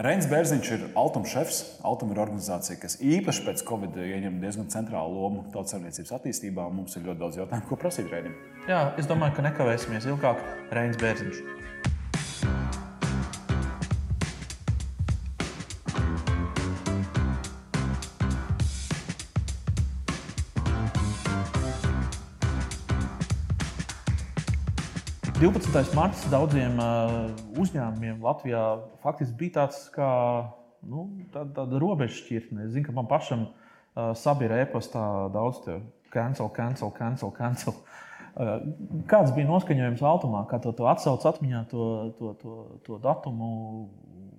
[0.00, 1.58] Reins Bērziņš ir Altuma šefs.
[1.84, 6.70] Altuma ir organizācija, kas īpaši pēc Covid ieņem diezgan centrālu lomu tautsāniecības attīstībā.
[6.72, 8.32] Mums ir ļoti daudz jautājumu, ko prasīt Reinim.
[8.64, 10.40] Jā, es domāju, ka nekavēsimies ilgāk.
[10.72, 11.59] Reins Bērziņš.
[25.40, 28.60] Divpadsmitais marts daudziem uh, uzņēmumiem Latvijā
[29.00, 30.08] faktiski bija tāds kā
[30.84, 32.66] nu, tāda, tāda robežšķirtne.
[32.66, 35.00] Es zinu, ka man pašam uh, sabira e-pastā
[35.32, 35.78] daudz te
[36.12, 37.78] cancel, cancel, cancel, cancel.
[38.36, 38.52] Uh,
[39.08, 43.48] kāds bija noskaņojums Altumā, kā to, to atsauc atmiņā, to, to, to, to datumu,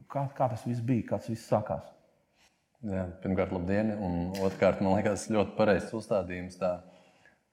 [0.05, 1.89] kā, kā tas viss bija, kāds viss sākās?
[2.85, 6.61] Jā, pirmkārt, labdien, un otrkārt, man liekas, ļoti pareizs uzstādījums.
[6.61, 6.75] Tā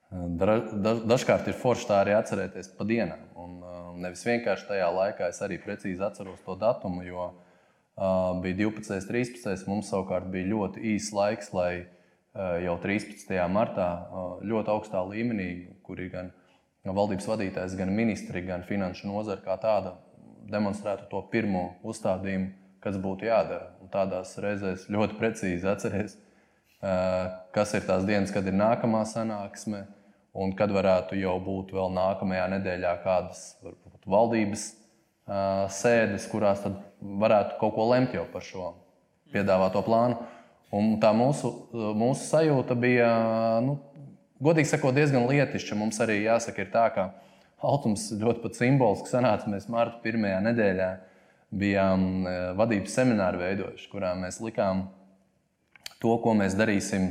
[0.08, 3.26] Dažkārt ir forši tā arī atcerēties pa dienām.
[3.36, 3.58] Un,
[4.00, 8.94] nevis vienkārši tajā laikā, es arī precīzi atceros to datumu, jo uh, bija 12.
[8.94, 9.66] un 13.
[9.68, 13.34] Mums savukārt bija ļoti īss laiks, lai uh, jau 13.
[13.52, 15.50] martā uh, ļoti augstā līmenī,
[15.84, 16.30] kur ir gan
[16.88, 19.98] valdības vadītājs, gan ministri, gan finanšu nozara kā tāda,
[20.48, 22.48] demonstrētu to pirmo uzstādījumu,
[22.80, 23.74] kas būtu jādara.
[23.82, 26.16] Un tādās reizēs ļoti precīzi atcerēties,
[27.52, 29.82] kas ir tās dienas, kad ir nākamā sanāksme
[30.38, 36.62] un kad varētu jau būt vēl nākamajā nedēļā kādas varbūt, valdības uh, sēdes, kurās
[37.00, 38.72] varētu kaut ko lemt jau par šo
[39.34, 40.18] piedāvāto plānu.
[40.74, 41.50] Un tā mūsu,
[41.96, 43.08] mūsu sajūta bija,
[43.64, 43.78] nu,
[44.44, 45.78] godīgi sakot, diezgan lietišķa.
[45.80, 47.08] Mums arī jāsaka, ir tā, ka
[47.58, 49.48] Altums ļoti pat simboliski sanāca.
[49.50, 50.90] Mēs marta pirmajā nedēļā
[51.58, 52.04] bijām
[52.58, 54.84] vadības semināru veidojuši, kurā mēs likām
[55.98, 57.10] to, ko mēs darīsim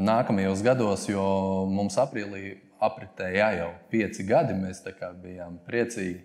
[0.00, 1.22] nākamajos gados, jo
[1.68, 4.56] mums aprīlī apritēja jau pieci gadi.
[4.56, 4.82] Mēs
[5.22, 6.22] bijām priecīgi,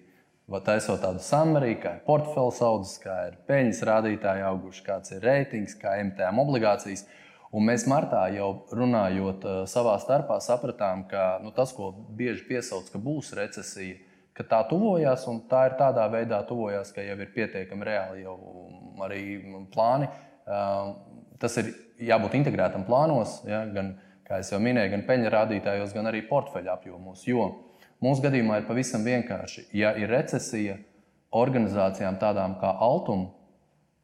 [0.65, 5.75] taisot tādu samariju, kā ir portfels audzis, kā ir peļņas rādītāji auguši, kāds ir reitings,
[5.79, 7.05] kā MTM obligācijas.
[7.55, 12.89] Un mēs martā jau runājot uh, savā starpā, sapratām, ka nu, tas, ko bieži piesauc,
[12.91, 13.95] ka būs recesija,
[14.35, 18.35] ka tā tuvojās, un tā ir tādā veidā tuvojās, ka jau ir pietiekami reāli jau
[19.07, 19.21] arī
[19.71, 20.11] plāni.
[20.43, 20.91] Uh,
[21.39, 23.95] tas ir jābūt integrētam plānos, ja, gan,
[24.27, 27.23] kā jau minēju, gan peļņa rādītājos, gan arī portfeļa apjomos.
[27.27, 27.49] Jo
[28.03, 29.67] mūsu gadījumā ir pavisam vienkārši.
[29.77, 30.77] Ja ir recesija
[31.35, 33.31] organizācijām tādām kā Altuma,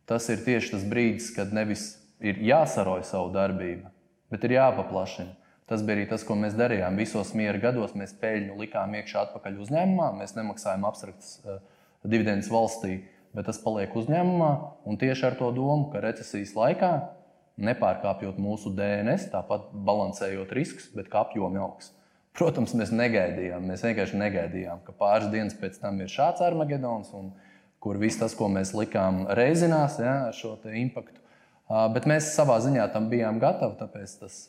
[0.09, 1.93] tas ir tieši tas brīdis, kad nevis
[2.23, 3.89] ir jāsaroja savu darbību,
[4.31, 5.37] bet ir jāpaplašina.
[5.69, 6.97] Tas bija arī tas, ko mēs darījām.
[6.99, 10.09] Visos miera gados mēs peļņu likām iekšā atpakaļ uzņēmumā.
[10.19, 11.61] Mēs nemaksājām abstraktas uh,
[12.03, 12.97] dividendes valstī,
[13.33, 14.49] bet tas paliek uzņēmumā.
[14.83, 16.91] Un tieši ar to domu, ka recesijas laikā
[17.61, 21.91] nepārkāpjot mūsu DNS, tāpat balansējot riskus, bet kā apjomi augs.
[22.33, 27.29] Protams, mēs negaidījām, mēs vienkārši negaidījām, ka pāris dienas pēc tam ir šāds armagedons, un,
[27.83, 31.19] kur viss tas, ko mēs likām, reizinās ja, ar šo impaktu.
[31.93, 33.77] Bet mēs savā ziņā tam bijām gatavi.
[33.79, 34.39] Tāpēc tas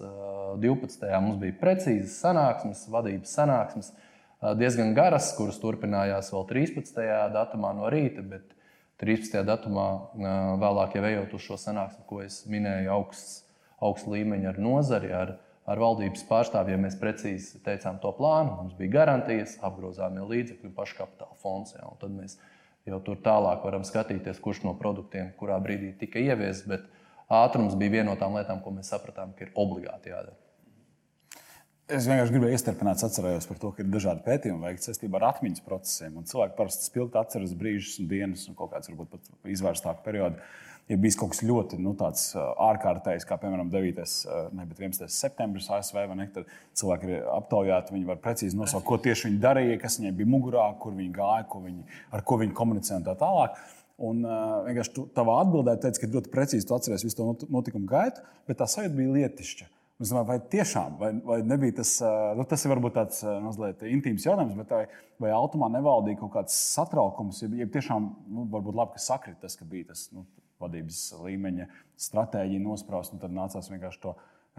[0.62, 1.06] 12.
[1.22, 3.92] mums bija precīzas sanāksmes, vadības sanāksmes,
[4.58, 7.04] diezgan garas, kuras turpinājās vēl 13.
[7.34, 8.24] datumā no rīta.
[8.26, 8.53] Bet
[9.02, 9.40] 13.
[9.46, 9.86] datumā,
[10.62, 13.40] vēlāk jau ejot uz šo sanāksmi, ko es minēju, augsts,
[13.82, 15.34] augsts līmeņa ar nozari, ar,
[15.66, 18.54] ar valdības pārstāvjiem, mēs precīzi teicām to plānu.
[18.60, 21.74] Mums bija garantijas, apgrozāmie līdzekļi un paškapitāla fonds.
[21.74, 22.38] Ja, un tad mēs
[22.86, 26.68] jau tur tālāk varam skatīties, kurš no produktiem kurā brīdī tika ieviests.
[26.70, 26.86] Bet
[27.32, 30.38] ātrums bija viena no tām lietām, ko mēs sapratām, ka ir obligāti jādara.
[31.84, 35.64] Es vienkārši gribēju iestrādāt, atcerējos par to, ka ir dažādi pētījumi veikti saistībā ar atmiņas
[35.66, 36.14] procesiem.
[36.30, 40.40] Cilvēki parasti spilgti atceras brīžus un dienas, un kaut kāds varbūt pat izvērstāku periodu.
[40.88, 44.00] Ja bijis kaut kas ļoti nu, ārkārtējs, kā piemēram 9.
[44.56, 45.12] Ne, 11.
[45.12, 46.48] septembris ASV, ne, tad
[46.80, 47.96] cilvēki ir aptaujāti.
[47.98, 51.44] Viņi var precīzi nosaukt, ko tieši viņi darīja, kas viņiem bija mugurā, kur viņi gāja,
[51.52, 51.84] ko viņi,
[52.16, 53.60] ar ko viņi komunicēja un tā tālāk.
[54.08, 57.88] Un uh, vienkārši tu, tavā atbildē teici, ka ļoti precīzi tu atceries visu to notikumu
[57.88, 59.73] gaitu, bet tā sajūta bija lietišķa.
[60.02, 61.92] Es domāju, vai tiešām, vai, vai nebija tas,
[62.34, 64.80] nu, tas ir varbūt tāds mazliet intīms jautājums, bet vai,
[65.22, 69.54] vai automā nevaldīja kaut kāds satraukums, ja, ja tiešām, nu, varbūt labi, ka sakrit tas,
[69.60, 70.26] ka bija tas nu,
[70.62, 71.68] vadības līmeņa
[72.08, 74.16] stratēģija nospraust, un tad nācās vienkārši to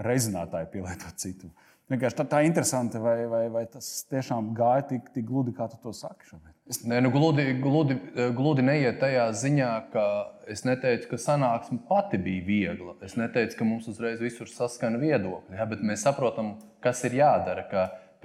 [0.07, 1.51] rezinātāju pielietot citu.
[1.91, 5.83] Vienkārši tā, tā interesanti, vai, vai, vai tas tiešām gāja tik, tik gludi, kā tu
[5.83, 6.54] to saki šobrīd.
[6.65, 7.95] Nē, nu, gludi, gludi,
[8.33, 10.03] gludi neiet tajā ziņā, ka
[10.49, 12.95] es neteicu, ka sanāksme pati bija viegla.
[13.05, 17.67] Es neteicu, ka mums uzreiz visur saskana viedokļi, ja, bet mēs saprotam, kas ir jādara.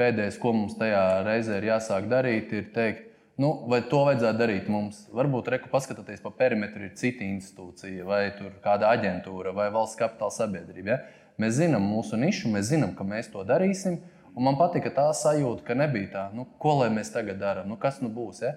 [0.00, 3.10] Pēdējais, ko mums tajā reizē ir jāsāk darīt, ir teikt,
[3.44, 5.02] nu, vai to vajadzētu darīt mums.
[5.12, 8.22] Varbūt reku paskatīties pa perimetru, ir cita institūcija, vai
[8.64, 10.94] kāda aģentūra, vai valsts kapitāla sabiedrība.
[10.94, 11.28] Ja?
[11.44, 14.00] Mēs zinām mūsu nišu, mēs zinām, ka mēs to darīsim.
[14.36, 17.78] Un man patika tā sajūta, ka nebija tā, nu, ko lai mēs tagad darām, nu,
[17.80, 18.42] kas nu būs.
[18.44, 18.54] Ja?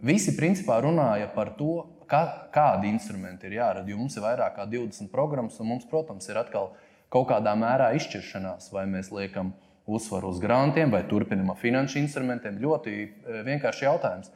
[0.00, 2.22] Visi principā runāja par to, kā,
[2.54, 3.88] kādi instrumenti ir jārada.
[3.90, 6.72] Jo mums ir vairāk kā 20 programmas, un mums, protams, ir atkal
[7.12, 9.52] kaut kādā mērā izšķiršanās, vai mēs liekam
[9.90, 12.60] uzsvaru uz grantiem vai turpinam ar finanšu instrumentiem.
[12.62, 13.08] Ļoti e,
[13.46, 14.30] vienkārši jautājums.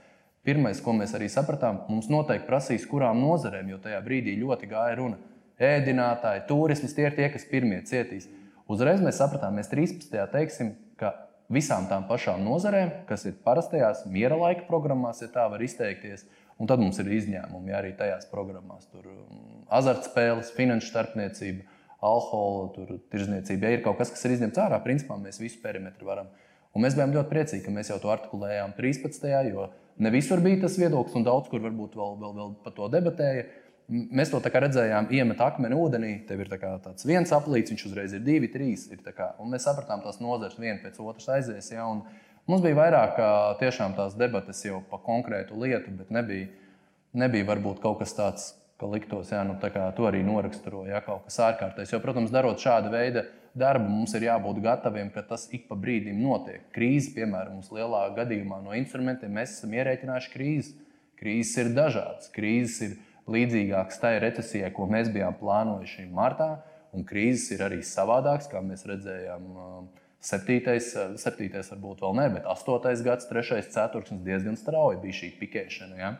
[0.44, 4.98] Pirmais, ko mēs arī sapratām, mums noteikti prasīs, kurām nozarēm, jo tajā brīdī ļoti gāja
[4.98, 5.20] runa.
[5.56, 8.26] Ēdinātāji, turismas tie ir tie, kas pirmie cietīs.
[8.70, 10.14] Uzreiz mēs sapratām, mēs 13.
[10.32, 11.12] teiksim, ka
[11.52, 16.24] visām tām pašām nozarēm, kas ir parastajās miera laika programmās, ja tā var izteikties,
[16.58, 18.86] Un tad mums ir izņēmumi ja, arī tajās programmās.
[18.92, 21.64] Tur um, azartspēles, finanšu starpniecība,
[22.04, 23.66] alkohola, tirzniecība.
[23.66, 26.30] Ja ir kaut kas, kas ir izņemts ārā, principā mēs visu perimetru varam.
[26.74, 29.26] Un mēs bijām ļoti priecīgi, ka mēs jau to artikulējām 13.
[29.50, 29.68] jo
[30.02, 33.46] ne visur bija tas viedoklis, un daudz kur varbūt vēl, vēl, vēl par to debatēja.
[33.88, 36.12] Mēs to redzējām, iemet akmeni ūdenī.
[36.28, 38.86] Tev ir tā tāds viens aplīts, viņš uzreiz ir divi, trīs.
[38.88, 41.68] Ir kā, un mēs sapratām, tās nozares viena pēc otras aizies.
[41.74, 42.00] Ja, un,
[42.44, 43.20] Mums bija vairāk
[43.56, 46.50] tiešām tās debatas jau par konkrētu lietu, bet nebija,
[47.16, 51.24] nebija varbūt kaut kas tāds, ka liktos, jā, nu, kā to arī noraksturoja, ja, kaut
[51.24, 51.94] kas ārkārtējs.
[51.94, 53.22] Jo, protams, darot šādu veidu
[53.56, 56.66] darbu, mums ir jābūt gataviem, ka tas ik pa brīdim notiek.
[56.74, 60.76] Krīze, piemēram, mums lielā gadījumā no instrumentiem mēs esam ierēķinājuši krīzi.
[61.16, 62.28] Krīzes ir dažādas.
[62.34, 62.96] Krīzes ir
[63.30, 66.56] līdzīgākas tai recesijai, ko mēs bijām plānojuši martā,
[66.94, 69.52] un krīzes ir arī savādākas, kā mēs redzējām.
[69.54, 75.18] Uh, Septītais, eh, septītais varbūt vēl ne, bet astotais gads, trešais ceturksnis diezgan strauji bija
[75.18, 75.98] šī pikēšana.
[76.00, 76.14] Ja?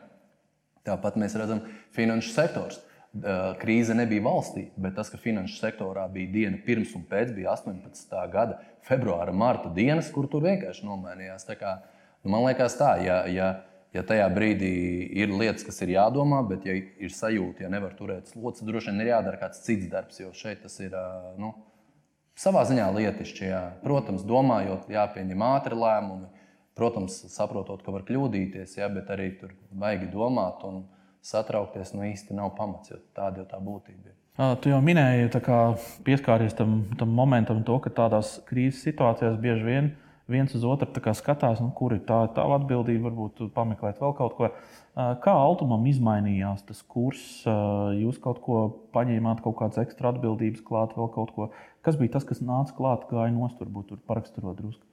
[0.84, 1.62] Tāpat mēs redzam,
[1.96, 2.82] finanšu sektors.
[3.14, 7.54] Eh, krīze nebija valstī, bet tas, ka finanšu sektorā bija diena pirms un pēc, bija
[7.54, 8.26] 18.
[8.28, 11.46] gada februāra, marta dienas, kur tur vienkārši nomainījās.
[11.56, 11.78] Kā,
[12.24, 13.52] nu, man liekas, tā, ja, ja,
[13.94, 14.72] ja tajā brīdī
[15.22, 19.04] ir lietas, kas ir jādomā, bet ja ir sajūta, ja nevar turēt slodzes, droši vien
[19.04, 20.96] ir jādara kāds cits darbs, jo šeit tas ir.
[21.40, 21.54] Nu,
[22.38, 23.46] savā ziņā lietišķi.
[23.50, 23.62] Jā.
[23.84, 26.28] Protams, domājot, jāpieņem ātri lēmumi,
[26.78, 30.84] protams, saprotot, ka var kļūdīties, jā, bet arī tur baigi domāt un
[31.24, 34.16] satraukties nu īsti nav pamats, jo tāda jau tā būtība ir.
[34.34, 35.58] Tu jau minēji, ka
[36.04, 39.92] pieskāries tam, tam momentam, to, ka tādās krīzes situācijās bieži vien
[40.30, 44.50] viens uz otru skatās, nu, kur ir tā tava atbildība, varbūt pameklēt vēl kaut ko.
[44.94, 47.42] Kā Altumam izmainījās tas kurs?
[47.98, 51.50] Jūs kaut ko paņēmāt, kaut kādas ekstra atbildības klāt, vēl kaut ko.
[51.84, 54.86] Kas bija tas, kas nāca klāt, gāja nost, varbūt tur paraksturot drusku?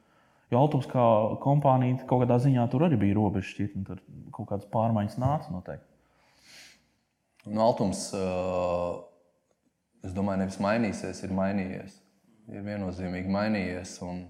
[0.51, 1.04] Jo Altums kā
[1.39, 4.01] kompānija kaut kādā ziņā tur arī bija robeža šķiet, tur
[4.36, 5.88] kaut kādas pārmaiņas nāca noteikti.
[7.48, 8.10] Nu, Altums,
[10.04, 11.95] es domāju, nevis mainīsies, ir mainījies.
[12.51, 13.95] Ir viennozīmīgi mainījies.
[14.04, 14.25] Un,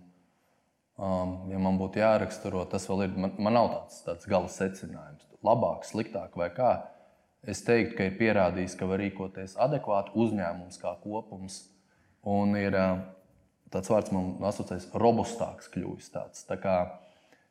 [0.99, 3.17] um, ja man būtu jāraksturo, tas vēl ir.
[3.17, 5.27] Man, man nav tāds, tāds gala secinājums.
[5.45, 6.73] Labāk, sliktāk vai kā.
[7.41, 11.63] Es teiktu, ka ir pierādījis, ka var rīkoties adekvāti uzņēmums kā kopums
[12.21, 12.75] Un ir
[13.73, 16.11] tāds vārds, man asociēts, robustāks kļuvis.
[16.13, 16.43] Tāds.
[16.45, 16.75] Tā kā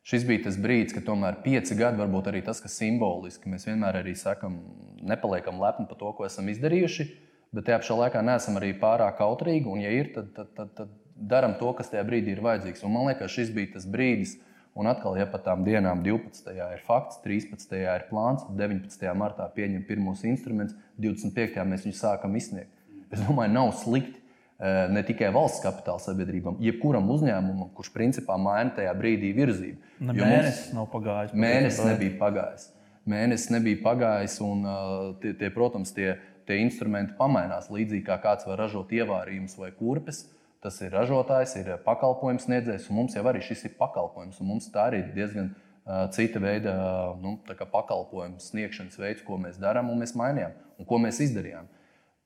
[0.07, 3.99] šis bija tas brīdis, kad tomēr pieci gadi, varbūt arī tas, kas simboliski, mēs vienmēr
[4.01, 4.61] arī sakam,
[5.03, 7.07] nepaliekam lepni par to, ko esam izdarījuši,
[7.51, 9.67] bet tajā pašā laikā neesam arī pārāk kautrīgi.
[9.67, 12.85] Un, ja ir, tad, tad, tad, tad darām to, kas tajā brīdī ir vajadzīgs.
[12.87, 14.39] Un man liekas, šis bija tas brīdis,
[14.71, 16.45] Un atkal, ja pat tām dienām 12.
[16.55, 17.73] ir fakts, 13.
[17.75, 19.01] ir plāns, 19.
[19.19, 21.65] martā pieņem pirmos instrumentus, 25.
[21.67, 22.71] mēs viņus sākam izsniegt.
[23.11, 24.21] Es domāju, nav slikti
[24.61, 29.79] Eh, ne tikai valsts kapitāla sabiedrībām, jebkuram uzņēmumam, kurš principā maina tajā brīdī virzību.
[30.05, 31.31] Ne, mēnesis nav pagājis.
[31.33, 32.67] Mēnesis nebija pagājis.
[33.09, 34.91] Mēnesis nebija pagājis, un eh,
[35.23, 36.11] tie, tie, protams, tie,
[36.45, 37.71] tie instrumenti pamainās.
[37.73, 40.27] Līdzīgi kā kāds var ražot ievārījumus vai kurpes,
[40.61, 44.41] tas ir ražotājs, ir pakalpojums sniedzējs, un mums jau arī šis ir pakalpojums.
[44.45, 46.73] Mums tā arī ir diezgan uh, cita veida
[47.21, 51.69] nu, pakalpojumu sniegšanas veids, ko mēs darām, un mēs mainījām, un ko mēs izdarījām.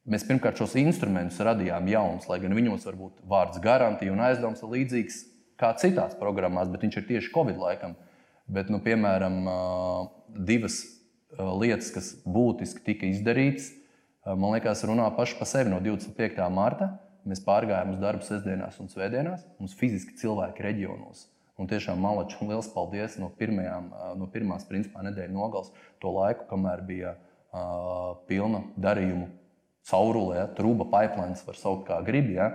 [0.06, 4.74] Mēs pirmkārt šos instrumentus radījām jaunus, lai gan viņos varbūt vārds garantija un aizdevums ir
[4.76, 5.22] līdzīgs
[5.58, 7.96] kā citās programmās, bet viņš ir tieši Covid laikam.
[8.46, 9.40] Bet, nu, piemēram,
[10.46, 10.84] divas
[11.34, 13.72] lietas, kas būtiski tika izdarītas,
[14.28, 16.46] man liekas, runā paši par sevi no 25.
[16.54, 16.92] marta.
[17.26, 19.46] Mēs pārgājām uz darbu sestdienās un svētdienās.
[19.58, 21.26] Mums fiziski cilvēki reģionos.
[21.58, 23.88] Un tiešām malači un liels paldies no, pirmajām,
[24.20, 25.72] no pirmās principā nedēļas nogales,
[26.04, 29.30] to laiku, kamēr bija uh, pilna darījumu
[29.90, 32.36] caurulē, ja, trūba pipelines, var saukt kā gribi.
[32.40, 32.52] Ja,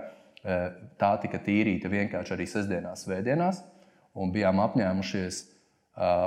[1.01, 3.61] tā tika tīrīta vienkārši arī sestdienās, svētdienās.
[4.17, 5.41] Un bijām apņēmušies,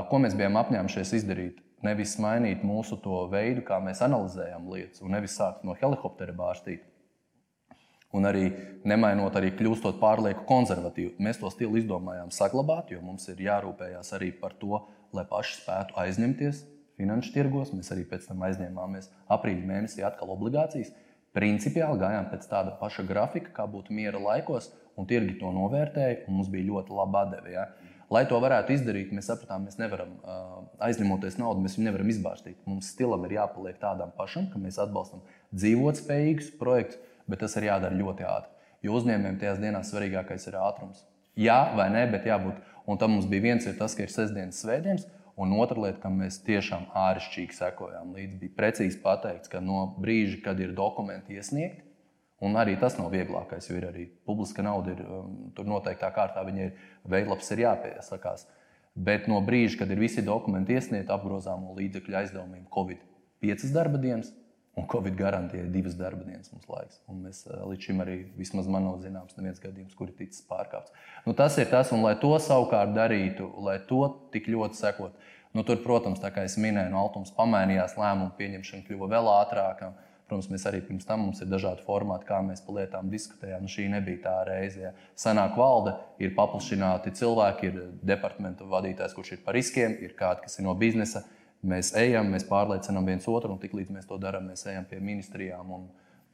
[0.09, 1.61] ko mēs bijām apņēmušies izdarīt.
[1.85, 2.97] Nevis mainīt mūsu
[3.29, 6.87] veidu, kā mēs analizējam lietas, un nevis sākt no helikoptera bārstīt.
[8.14, 8.44] Un arī
[8.87, 11.16] nemainot, arī kļūstot pārlieku konservatīvi.
[11.25, 15.99] Mēs to stilu izdomājām saglabāt, jo mums ir jārūpējas arī par to, lai paši spētu
[16.04, 16.62] aizņemties
[16.99, 17.73] finanšu tirgos.
[17.75, 20.92] Mēs arī pēc tam aizņēmāmies aprīļa mēnesī atkal obligācijas.
[21.35, 26.38] Principiāli gājām pēc tāda paša grafika, kā būtu miera laikos, un tirgi to novērtēja, un
[26.38, 27.50] mums bija ļoti laba atdeve.
[27.56, 27.64] Ja?
[28.14, 30.12] Lai to varētu izdarīt, mēs sapratām, mēs nevaram
[30.85, 32.61] aizņemoties naudu, mēs viņu nevaram izbāztīt.
[32.68, 35.25] Mums stilam ir jāpaliek tādam pašam, ka mēs atbalstam
[35.56, 37.00] dzīvotspējīgus projektus,
[37.31, 38.52] bet tas ir jādara ļoti ātri.
[38.85, 41.04] Jo uzņēmējiem tajās dienās svarīgākais ir ātrums.
[41.40, 42.61] Jā, vai nē, bet jābūt.
[42.90, 45.07] Un tam mums bija viens, ir tas, ka ir sestdienas, svētdienas,
[45.40, 50.43] un otra lieta, kam mēs tiešām āršķirīgi sekojām līdzi, bija precīzi pateikts, ka no brīža,
[50.45, 51.85] kad ir dokumenti iesniegti,
[52.45, 56.43] Un arī tas nav vieglākais, jo ir arī publiska nauda, ir um, tur noteiktā kārtā,
[56.45, 56.73] viņa ir
[57.09, 58.49] veidlaps, ir jāpiesakās.
[58.95, 63.00] Bet no brīža, kad ir visi dokumenti iesniegti apgrozāmo līdzekļu aizdevumiem, Covid
[63.45, 64.33] 5 darba dienas
[64.75, 66.99] un Covid garantija 2 darba dienas mums laiks.
[67.11, 70.43] Un mēs uh, līdz šim arī, vismaz man nav zināms, neviens gadījums, kur ir ticis
[70.49, 70.95] pārkāpts.
[71.26, 74.02] Nu, tas ir tas, un lai to savukārt darītu, lai to
[74.35, 75.14] tik ļoti sekot.
[75.54, 79.93] Nu, tur, protams, tā kā es minēju, no Altums pamainījās lēmumu pieņemšana kļuva vēl ātrāka.
[80.25, 83.62] Protams, mēs arī pirms tam mums ir dažādi formāti, kā mēs par lietām diskutējām.
[83.62, 84.81] Nu, šī nebija tā reize.
[84.81, 84.90] Ja.
[85.21, 90.59] Sanāk valde, ir paplašināti cilvēki, ir departamenta vadītājs, kurš ir par riskiem, ir kādi, kas
[90.59, 91.23] ir no biznesa.
[91.64, 95.71] Mēs ejam, mēs pārliecinām viens otru, un tiklīdz mēs to darām, mēs ejam pie ministrijām.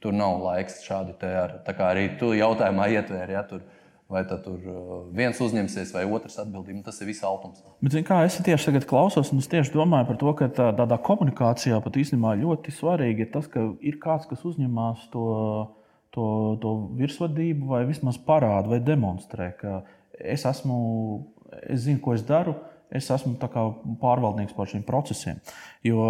[0.00, 3.36] Tur nav laiks šādi te ar, tā kā arī tu jautājumā ietvēri.
[3.36, 3.62] Ja, tur,
[4.10, 6.80] Vai tad tur uh, viens uzņemsies, vai otrs atbildību.
[6.80, 7.60] Nu, tas ir viss altums.
[7.78, 10.98] Bet, kā es tieši tagad klausos, un es tieši domāju par to, ka tā, tādā
[11.06, 15.28] komunikācijā pat īstenībā ļoti svarīgi ir tas, ka ir kāds, kas uzņemas to,
[16.16, 16.26] to,
[16.64, 19.78] to virsvadību, vai vismaz parāda vai demonstrē, ka
[20.18, 20.80] es esmu,
[21.62, 22.56] es zinu, ko es daru.
[22.90, 23.36] Es esmu
[24.00, 25.38] pārvaldnieks pār šiem procesiem.
[25.86, 26.02] Jo,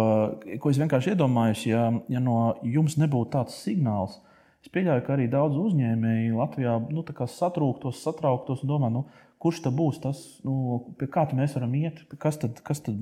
[0.59, 4.17] ko es vienkārši iedomājos, ja, ja no jums nebūtu tāds signāls,
[4.61, 7.01] Es pieļauju, ka arī daudz uzņēmēju Latvijā nu,
[7.33, 9.07] satrūktos, satrauktos un domā, nu,
[9.41, 12.99] kurš tad būs tas, nu, pie kā mēs varam iet, kas tad, kas tad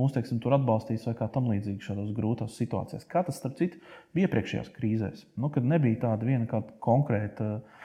[0.00, 3.04] mūs teiksim, tur atbalstīs vai kā tam līdzīgi šādās grūtās situācijās.
[3.10, 3.82] Kā tas, starp citu,
[4.16, 7.83] bija iepriekšējās krīzēs, nu, kad nebija tāda viena konkrēta uh,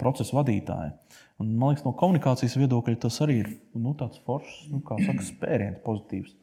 [0.00, 0.92] procesa vadītāja.
[1.40, 5.24] Un, man liekas, no komunikācijas viedokļa tas arī ir nu, tāds foršs, nu, kā saka,
[5.24, 6.36] spēriens pozitīvs.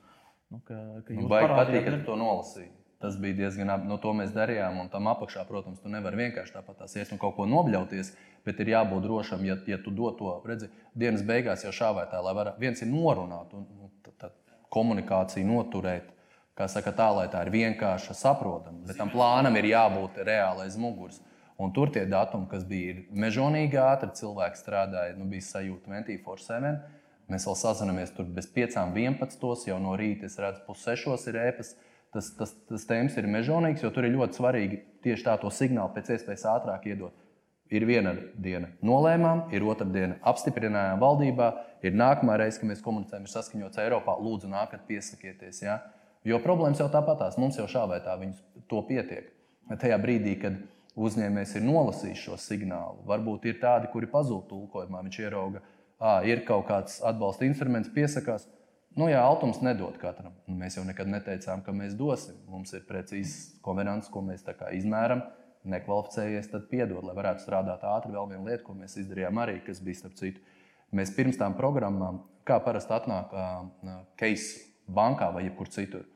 [0.54, 2.72] Nu, ka, ka nu, Baigi patīk, ka tu to nolasīji.
[2.98, 3.86] Tas bija diezgan labi.
[3.90, 4.80] No to mēs darījām.
[4.82, 8.14] Un tam apakšā, protams, tu nevari vienkārši tāpat iet un kaut ko nobļauties.
[8.48, 12.06] Bet ir jābūt drošam, ja, ja tu dod to redzi, dienas beigās jau šā vai
[12.10, 13.66] tā, lai var, viens ir norunāt un
[14.06, 14.30] tā, tā,
[14.74, 16.14] komunikāciju noturēt.
[16.58, 21.20] Kā saka, tā, lai tā ir vienkārša, saprotama, bet tam plānam ir jābūt reālais muguras.
[21.58, 26.76] Un tur tie datumi, kas bija mežonīgi ātri, cilvēki strādāja, nu, bija sajūta 24-7.
[27.28, 29.48] Mēs vēl sazināmies tur bez 5, 11.
[29.68, 30.30] jau no rīta.
[30.30, 31.74] Es redzu, pussešos ir ēpas
[32.14, 35.92] tas, tas, tas tēmas ir mežonīgs, jo tur ir ļoti svarīgi tieši tā to signālu
[35.96, 37.26] pēc iespējas ātrāk iedot.
[37.74, 41.50] Ir viena diena nolēmām, ir otra diena apstiprinājām valdībā,
[41.84, 44.16] ir nākamā reize, kad mēs komunicējam, ir saskaņots Eiropā.
[44.24, 45.66] Lūdzu, nākat, piesakieties.
[45.66, 45.82] Ja?
[46.28, 48.16] Jo problēmas jau tāpatās, mums jau šā vai tā
[48.72, 49.34] to pietiek.
[49.68, 50.62] Tajā brīdī, kad
[50.98, 55.62] uzņēmējs ir nolasījis šo signālu, varbūt ir tādi, kuri pazūd tulkojumā, viņš ierauga,
[56.02, 58.48] ka ir kaut kāds atbalsta instruments, piesakās,
[58.98, 60.34] Nu, jā, autors nedod katram.
[60.50, 62.40] Nu, mēs jau nekad neteicām, ka mēs dosim.
[62.50, 64.42] Mums ir precīzs konvenants, ko mēs
[64.74, 65.22] izmēram.
[65.68, 68.16] Nekvalificējies, tad piedod, lai varētu strādāt ātri.
[68.16, 70.42] Vēl viena lieta, ko mēs izdarījām arī, kas bija starp citu.
[70.98, 73.36] Mēs pirms tam programmām, kā parasti atnāk
[74.18, 76.08] case bankā vai jebkur citur,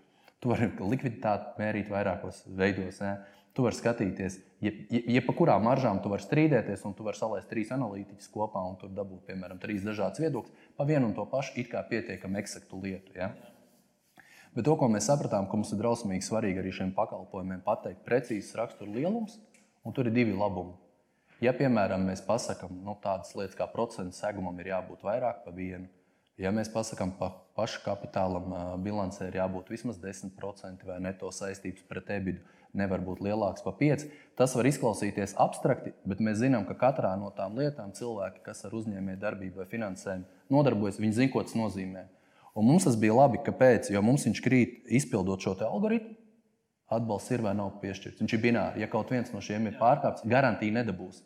[0.42, 3.02] tu vari likviditāti mērīt vairākos veidos.
[3.04, 3.18] Ne?
[3.52, 7.74] Tu vari skatīties, ja pa kurām maržām tu vari strīdēties, un tu vari saliest trīs
[7.76, 11.68] analītiķus kopā un tur dabūt, piemēram, trīs dažādas viedokļus pa vienu un to pašu, it
[11.74, 13.12] kā pietiekami eksaktu lietu.
[13.18, 13.34] Ja?
[14.56, 18.56] Bet to, ko mēs sapratām, ka mums ir drausmīgi svarīgi arī šiem pakalpojumiem pateikt precīzs
[18.56, 19.36] rakstura lielums,
[19.84, 20.78] un tur ir divi labumi.
[21.44, 25.88] Ja, piemēram, mēs pasakām, nu, tādas lietas kā procentu segumam ir jābūt vairāk par vienu,
[26.40, 28.52] ja mēs pasakām, pa pašu kapitālam
[28.84, 32.44] bilancē ir jābūt vismaz 10% vai neto saistības pret ebidu,
[32.78, 34.08] nevar būt lielāks par 5.
[34.40, 38.76] Tas var izklausīties abstrakti, bet mēs zinām, ka katrā no tām lietām cilvēki, kas ar
[38.80, 42.08] uzņēmēju darbību vai finansējumu nodarbojas, viņi zina, ko tas nozīmē.
[42.56, 43.92] Un mums tas bija labi, kāpēc?
[43.94, 46.18] Jo mums viņš krīt izpildot šo algoritmu.
[46.92, 48.20] Atbalsts ir vai nav piešķirts.
[48.20, 48.80] Viņš ir binārs.
[48.82, 51.22] Ja kaut viens no šiem ir pārkāpts, garantija nedabūs.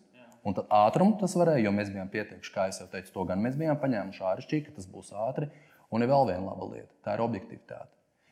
[0.45, 3.57] Un tad ātrumu tas varēja, jo mēs bijām pieteikuši, kā jau teicu, to gan mēs
[3.57, 5.49] bijām paņēmuši āršķirīgi, ka tas būs ātri.
[5.89, 7.89] Un ir vēl viena laba lieta- tā ir objektivitāte.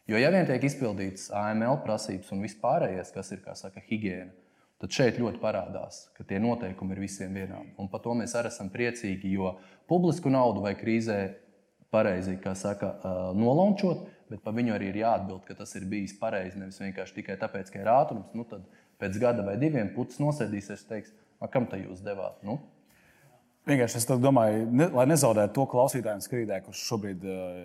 [0.10, 4.34] Jo, ja vien tiek izpildīts AML prasības un vispārējais, kas ir, saka, higiēna,
[4.84, 7.72] tad šeit ļoti parādās, ka tie noteikumi ir visiem vienādi.
[7.80, 9.54] Un par to mēs arī esam priecīgi, jo
[9.88, 11.22] publisku naudu vai krīzē
[11.94, 12.98] pareizi, kā saka,
[13.38, 16.60] nolaunčot, bet par viņu arī ir jāatbild, ka tas ir bijis pareizi.
[16.60, 18.34] Nevis vienkārši tikai tāpēc, ka ir ātrums.
[18.36, 18.66] Nu, tad
[19.00, 21.16] pēc gada vai diviem putas nosēdīsies un teiks,
[21.54, 22.44] kam te jūs devāt?
[22.44, 22.60] Nu,
[23.64, 27.60] Vienkārši es domāju, ne, lai nezaudētu to klausītāju skrīdēju, kurš šobrīd uh,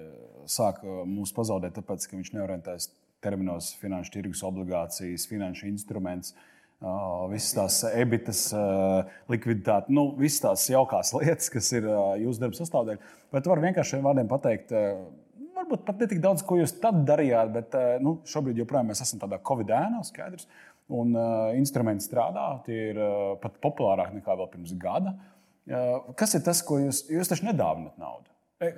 [0.46, 2.86] sāk uh, mūs pazaudēt, tāpēc, ka viņš neorientējas
[3.24, 6.36] terminos finanšu tirgus obligācijas, finanšu instruments.
[7.32, 8.44] visas tās ebitas,
[9.26, 11.88] likviditāte, nu, visas tās jaukās lietas, kas ir
[12.22, 13.08] jūsu darba sastāvdaļa.
[13.34, 14.70] Vai tu vari vienkārši vārdiem pateikt,
[15.56, 17.74] varbūt pat ne tik daudz, ko jūs tad darījāt, bet
[18.04, 20.46] nu, šobrīd joprojām mēs esam tādā Covid ēnā, skaidrs.
[20.94, 25.10] Un uh, instrumenti strādā, tie ir uh, pat populārāki nekā vēl pirms gada.
[25.18, 25.37] Uh,
[26.18, 28.26] kas ir tas, ko jūs, jūs taču nedāvinat naudu?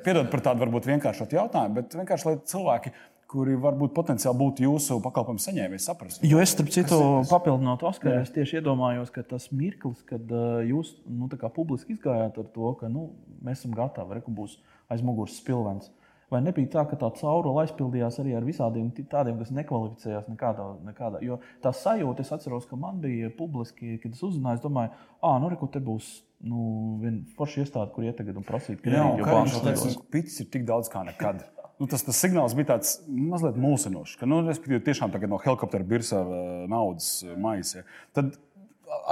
[0.04, 2.92] Piedod par tādu varbūt vienkāršotu jautājumu, bet vienkārši lai cilvēki
[3.30, 6.24] kuri varbūt potenciāli būtu jūsu pakalpojumu saņēmēji, saprast.
[6.26, 6.98] Jo es, starp citu,
[7.30, 10.34] papildinot Oskaru, es tieši iedomājos, ka tas mirklis, kad
[10.66, 13.10] jūs nu, publiski izgājāt ar to, ka nu,
[13.46, 14.58] mēs esam gatavi, reku būs
[14.90, 15.92] aiz muguras spilvens.
[16.30, 20.66] Vai nebija tā, ka tā caurule aizpildījās arī ar visādiem tādiem, kas nekvalificējās nekādā?
[20.86, 21.22] nekādā.
[21.26, 24.92] Jo tā sajūta, es atceros, ka man bija publiski, kad es uzzināju, es domāju,
[25.26, 29.22] ah, nu, reku, te būs nu, viena forša iestāde, kur iet tagad un prasīt, kredītu.
[29.22, 31.42] Jā, kā jau pits ir tik daudz kā nekad.
[31.80, 35.86] Nu, tas, tas signāls bija tāds mazliet mulsinošs, ka, nu, respektīvi, tiešām tagad no helikoptera
[35.88, 36.20] birsa
[36.68, 37.86] naudas maisa.
[38.16, 38.34] Tad,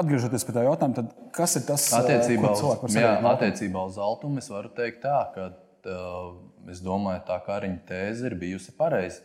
[0.02, 4.42] atgriežoties pie tā jautājuma, tad kas ir tas, attiecībā uz, jā, attiecībā uz Altumu?
[4.42, 6.34] Es varu teikt tā, ka uh,
[6.72, 9.22] es domāju, tā kā arī tēze ir bijusi pareiza.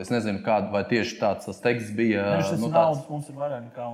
[0.00, 2.24] Es nezinu, kāda, vai tieši tāds tas teksts bija.
[2.36, 3.02] Viņš nu, tāds...
[3.10, 3.88] mums ir vairāk nekā.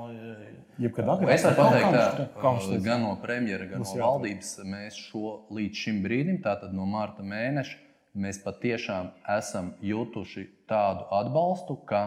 [0.82, 1.32] Jebkad agrāk.
[1.34, 6.42] Es varu pateikt, ka gan no premjera, gan no valdības mēs šo līdz šim brīdim,
[6.44, 7.80] tātad no mārta mēneša,
[8.18, 12.04] mēs patiešām esam jutuši tādu atbalstu, ka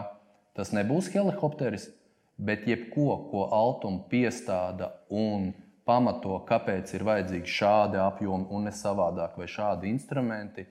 [0.56, 1.90] tas nebūs helikopteris,
[2.36, 5.52] bet jebko, ko Altuma piestāda un
[5.86, 10.66] pamato, kāpēc ir vajadzīgi šādi apjomi un ne savādāk, vai šādi instrumenti,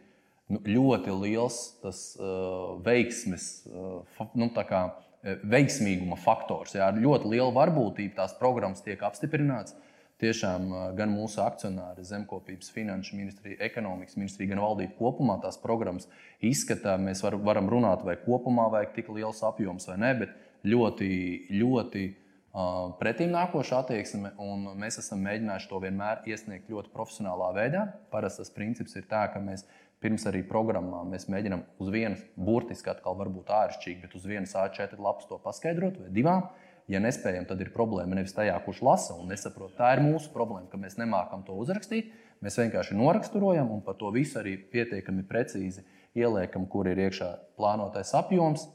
[0.52, 6.76] nu, ļoti liels tas uh, veiksmes, uh, nu, kā, uh, veiksmīguma faktors.
[6.78, 9.78] Jā, ar ļoti lielu varbūtību tās programmas tiek apstiprināts
[10.22, 16.08] tiešām gan mūsu akcionāri, Zemkopības finanšu ministrija, ekonomikas ministrija, gan valdība kopumā tās programmas
[16.44, 16.96] izskatā.
[17.02, 21.10] Mēs var, varam runāt, vai kopumā vajag tik liels apjoms vai nē, bet ļoti,
[21.52, 24.32] ļoti uh, pretīm nākoša attieksme.
[24.80, 27.88] Mēs esam mēģinājuši to vienmēr iesniegt ļoti profesionālā veidā.
[28.14, 29.68] Parasti tas princips ir tā, ka mēs
[30.06, 35.02] pirms arī programmā mēs mēģinām uz vienas, burtiski atkal varbūt āršķirīgi, bet uz vienas A4
[35.02, 36.46] lapas to paskaidrot vai divām.
[36.92, 39.74] Ja nespējam, tad ir problēma nevis tajā, kurš lasa un nesaprot.
[39.80, 42.12] Tā ir mūsu problēma, ka mēs nemākam to uzrakstīt.
[42.46, 45.82] Mēs vienkārši noraksturojam un par to visu arī pietiekami precīzi
[46.14, 48.68] ieliekam, kur ir iekšā plānotais apjoms,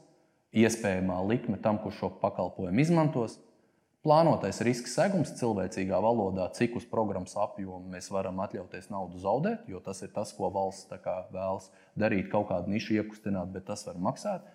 [0.51, 3.37] iespējamā likme tam, kurš šo pakalpojumu izmantos,
[4.05, 9.81] plānotais riska segums cilvēcīgā valodā, cik uz programmas apjomu mēs varam atļauties naudu zaudēt, jo
[9.83, 10.89] tas ir tas, ko valsts
[11.33, 14.45] vēlas darīt, kaut kādu nišu iekustināt, bet tas var maksāt.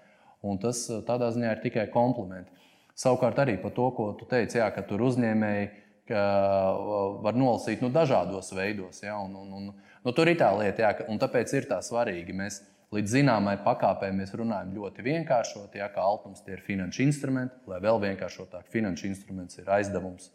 [0.47, 2.53] Un tas tādā ziņā ir tikai komplimenti.
[2.97, 5.67] Savukārt arī par to, ko tu teici, jā, ka tur uzņēmēji
[6.09, 9.03] var nolasīt nu, dažādos veidos.
[9.03, 9.67] Ja, un, un, un,
[10.05, 12.37] nu, tur ir tā lieta, jā, un tāpēc ir tā svarīgi.
[12.37, 12.61] Mēs
[12.95, 17.81] līdz zināmai pakāpei mēs runājam ļoti vienkāršot, ja, kā altums tie ir finanšu instrumenti, lai
[17.83, 20.31] vēl vienkāršotāk finanšu instruments ir aizdevums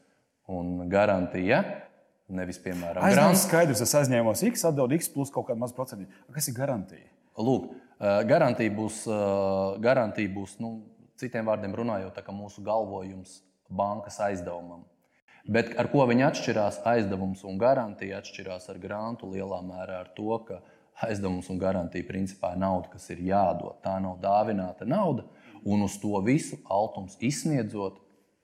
[0.51, 1.63] un garantija.
[2.31, 3.39] Nevis, piemēram, grāmatā.
[3.41, 6.07] Skaidrs, es aizņēmos X, atdevu X plus kaut kādu mazu procentu.
[6.31, 7.09] Kas ir garantija?
[7.39, 7.73] Lūk,
[8.27, 9.03] garantija būs,
[9.83, 10.77] garantija būs nu,
[11.21, 14.87] Citiem vārdiem runājot, tā kā mūsu galvojums bankas aizdevumam.
[15.45, 16.79] Bet ar ko viņi atšķirās?
[16.89, 20.57] Aizdevums un garantija atšķirās ar grantu lielā mērā ar to, ka
[21.07, 23.79] aizdevums un garantija principā ir nauda, kas ir jādod.
[23.83, 25.25] Tā nav dāvināta nauda,
[25.65, 27.99] un uz to visu altums izsniedzot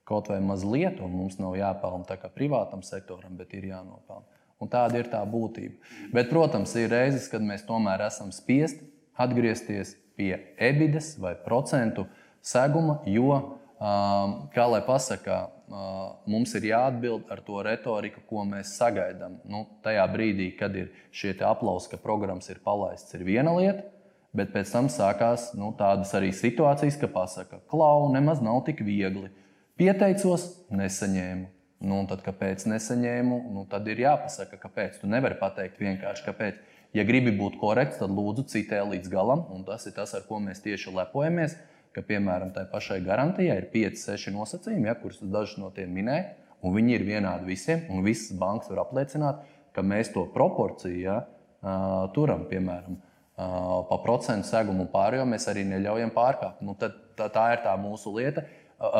[0.07, 4.25] kaut vai mazliet, un mums nav jāpelna tā kā privātam sektoram, bet ir jānopelna.
[4.57, 5.75] Un tāda ir tā būtība.
[6.15, 8.87] Bet, protams, ir reizes, kad mēs tomēr esam spiesti
[9.19, 12.07] atgriezties pie ebides vai procentu
[12.41, 15.41] seguma, jo, kā lai pasakā,
[16.29, 19.37] mums ir jāatbild ar to retoriku, ko mēs sagaidām.
[19.45, 23.85] Nu, tajā brīdī, kad ir šie aplausi, ka programmas ir palaistas, ir viena lieta,
[24.37, 29.29] bet pēc tam sākās nu, tādas arī situācijas, ka pasakā, klau, nemaz nav tik viegli.
[29.77, 31.53] Pieteicos, nesaņēmu.
[31.85, 34.97] Nu, tad, kāpēc nesaņēmu, nu, tad ir jāpasaka, kāpēc.
[34.97, 36.55] Tu nevari pateikt vienkārši, kāpēc.
[36.97, 40.39] Ja gribi būt korekts, tad lūdzu citē līdz galam, un tas ir tas, ar ko
[40.41, 41.53] mēs tieši lepojamies
[41.97, 46.35] ka, piemēram, tai pašai garantijai ir 5, 6 nosacījumi, ja, kurus dažus no tiem minēja,
[46.61, 49.41] un viņi ir vienādi visiem, un visas bankas var apliecināt,
[49.73, 51.17] ka mēs to proporciju ja,
[52.13, 52.99] turam, piemēram,
[53.37, 56.63] pa procentu segumu un pārējo mēs arī neļaujam pārkāpt.
[56.65, 58.45] Nu, tad, tā, tā ir tā mūsu lieta.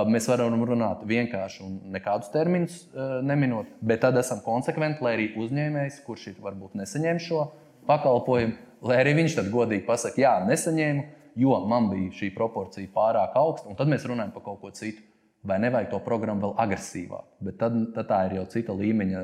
[0.10, 2.80] Mēs varam runāt vienkārši un nekādus terminus
[3.26, 7.44] neminot, bet tad esam konsekventi, lai arī uzņēmējs, kurš varbūt nesaņēmis šo
[7.90, 8.58] pakalpojumu,
[8.90, 11.06] lai arī viņš tad godīgi pasakā, jā, nesaņēmu,
[11.38, 15.04] jo man bija šī proporcija pārāk augsta, un tad mēs runājam par kaut ko citu.
[15.48, 17.28] Vai nevajag to programmu vēl agresīvāk?
[17.46, 19.20] Bet tad, tad tā ir jau cita līmeņa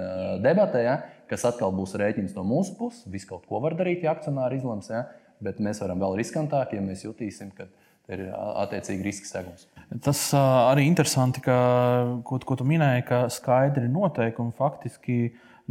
[0.46, 0.94] debata, ja,
[1.28, 3.04] kas atkal būs rēķins no mūsu puses.
[3.12, 5.08] Viss kaut ko var darīt, ja akcionāri izlems, ja,
[5.44, 7.68] bet mēs varam vēl riskantāk, ja mēs jutīsim, ka
[8.14, 9.66] ir attiecīgi riska segums.
[10.06, 11.58] Tas uh, arī interesanti, ka,
[12.28, 15.18] ko, ko tu minēji, ka skaidri noteikumi faktiski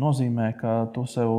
[0.00, 1.32] nozīmē, ka tu sev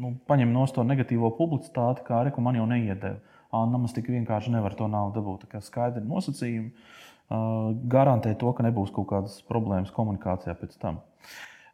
[0.00, 3.27] nu, paņem no to negatīvo publicitāti, kā arī man jau neiedēva.
[3.54, 5.46] Anna mums tik vienkārši nevar to naudu dabūt.
[5.46, 11.00] Tā kā skaidri nosacījumi uh, garantē to, ka nebūs kaut kādas problēmas komunikācijā pēc tam.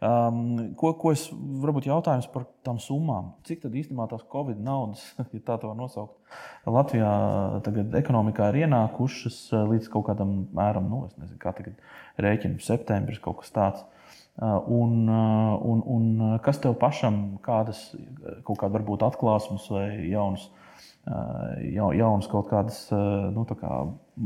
[0.05, 3.31] Um, ko, ko es varbūt jautājums par tām summām?
[3.49, 6.19] Cik tad īstenībā tās Covid naudas, ja tā tā var nosaukt,
[6.69, 7.13] Latvijā
[7.65, 9.39] tagad ekonomikā ir ienākušas
[9.71, 11.81] līdz kaut kādam mēram, nu, es nezinu, kā tagad
[12.21, 13.87] rēķina, septembris kaut kas tāds.
[14.35, 16.07] Un, un, un
[16.43, 17.87] kas tev pašam, kādas
[18.43, 20.49] kaut kāda varbūt atklāsmes vai jaunas,
[21.05, 22.87] jaunas kaut kādas
[23.35, 23.71] nu, kā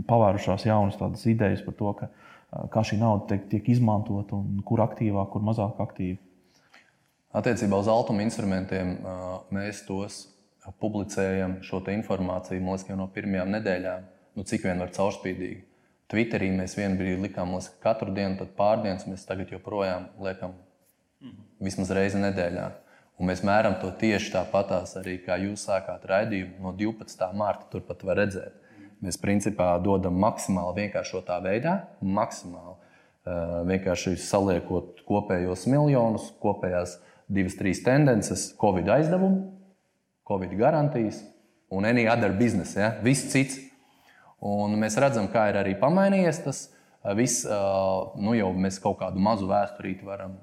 [0.08, 2.08] pavērušās jaunas idejas par to, ka
[2.72, 6.18] kā šī nauda tiek, tiek izmantota un kur aktīvāk, kur mazāk aktīvi?
[7.38, 8.94] Attiecībā uz altuma instrumentiem
[9.52, 10.22] mēs tos
[10.80, 15.64] publicējam šo informāciju liekas, jau no pirmajām nedēļām, nu, cik vien var caurspīdīgi.
[16.08, 20.54] Twitterī mēs vienu brīdi likām, ka katru dienu, tad pārdienas mēs tagad joprojām liekam
[21.60, 22.68] vismaz reizi nedēļā.
[23.18, 27.30] Un mēs mēram to tieši tāpatās arī, kā jūs sākāt raidījumu no 12.
[27.34, 27.66] mārta.
[27.72, 28.54] Turpat var redzēt,
[28.98, 32.74] Mēs principā dodam maksimāli vienkāršotā veidā, maksimāli
[33.68, 36.96] vienkārši saliekot kopējos miljonus, kopējās
[37.30, 39.52] divas, trīs tendences, Covid aizdevumu,
[40.28, 41.20] Covid garantijas
[41.70, 42.96] un any other business, ja?
[43.04, 43.60] viss cits.
[44.42, 46.64] Un mēs redzam, kā ir arī pamainījies tas
[47.18, 47.46] viss.
[48.18, 50.34] Nu, jau mēs kaut kādu mazu vēsturīti varam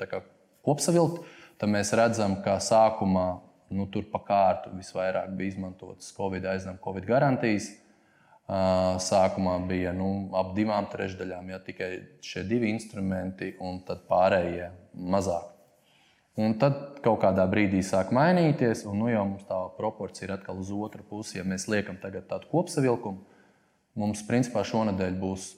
[0.00, 0.22] kā,
[0.64, 1.20] kopsavilkt.
[1.58, 3.26] Tad mēs redzam, ka sākumā
[3.74, 7.68] nu, tur pa kārtu visvairāk bija izmantotas Covid aizdevuma, Covid garantijas.
[8.48, 11.90] Sākumā bija nu, ap divām trešdaļām ja, tikai
[12.24, 15.50] šie divi instrumenti, un tad pārējie mazāk.
[16.38, 20.70] Un tad kaut kādā brīdī sāk mainīties, un nu, jau tā proporcija ir atkal uz
[20.72, 21.40] otru pusi.
[21.40, 23.26] Ja mēs liekam tādu kopsavilkumu,
[23.98, 25.48] mums principā šonadēļ būs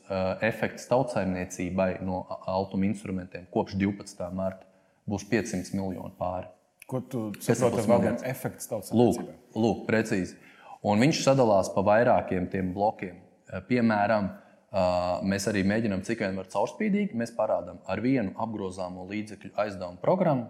[0.48, 4.26] efekts tautsājumniecībai no altuma instrumentiem kopš 12.
[4.34, 4.69] marta.
[5.08, 6.50] Būs 500 miljoni pāri.
[6.90, 9.34] Ko tu saproti ar vārdu efekts tautsājumniecībai?
[9.34, 10.36] Lūk, lūk, precīzi.
[10.86, 13.20] Un viņš sadalās pa vairākiem tiem blokiem.
[13.50, 14.80] Eh, piemēram, eh,
[15.22, 20.48] mēs arī mēģinām, cik vien var caurspīdīgi, mēs parādām ar vienu apgrozāmo līdzekļu aizdevumu programmu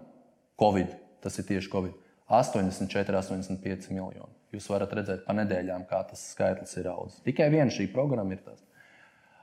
[0.59, 0.95] Covid.
[1.21, 1.93] Tas ir tieši Covid.
[2.31, 4.31] 84, 85 miljoni.
[4.53, 7.21] Jūs varat redzēt pa nedēļām, kā tas skaitlis ir audzis.
[7.23, 8.59] Tikai viena šī programma ir tas.